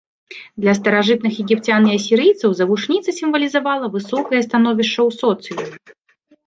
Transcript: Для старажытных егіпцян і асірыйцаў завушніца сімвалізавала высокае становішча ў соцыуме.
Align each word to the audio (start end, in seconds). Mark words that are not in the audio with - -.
Для 0.63 0.73
старажытных 0.79 1.33
егіпцян 1.43 1.81
і 1.89 1.93
асірыйцаў 1.99 2.49
завушніца 2.61 3.09
сімвалізавала 3.19 3.85
высокае 3.99 4.41
становішча 4.49 4.99
ў 5.07 5.09
соцыуме. 5.23 5.71